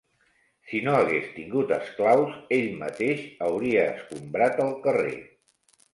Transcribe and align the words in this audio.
Si 0.69 0.79
no 0.85 0.93
hagués 0.99 1.27
tingut 1.35 1.73
esclaus, 1.77 2.39
ell 2.59 2.73
mateix 2.81 3.23
hauria 3.49 3.87
escombrat 3.93 4.61
el 4.67 4.77
carrer. 4.87 5.17